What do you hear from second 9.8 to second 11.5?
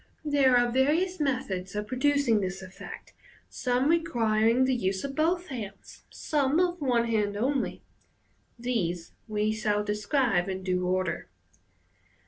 describe in due order.